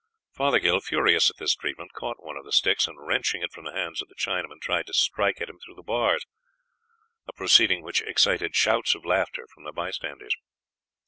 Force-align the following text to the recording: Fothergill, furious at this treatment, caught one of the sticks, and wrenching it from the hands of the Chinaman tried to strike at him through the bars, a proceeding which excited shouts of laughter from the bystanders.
Fothergill, 0.31 0.79
furious 0.79 1.29
at 1.29 1.37
this 1.37 1.53
treatment, 1.53 1.93
caught 1.93 2.23
one 2.23 2.35
of 2.35 2.43
the 2.43 2.51
sticks, 2.51 2.87
and 2.87 2.97
wrenching 2.99 3.43
it 3.43 3.51
from 3.53 3.65
the 3.65 3.71
hands 3.75 4.01
of 4.01 4.07
the 4.07 4.15
Chinaman 4.15 4.59
tried 4.59 4.87
to 4.87 4.93
strike 4.95 5.39
at 5.39 5.47
him 5.47 5.59
through 5.59 5.75
the 5.75 5.83
bars, 5.83 6.25
a 7.27 7.33
proceeding 7.33 7.83
which 7.83 8.01
excited 8.01 8.55
shouts 8.55 8.95
of 8.95 9.05
laughter 9.05 9.45
from 9.53 9.63
the 9.63 9.71
bystanders. 9.71 10.33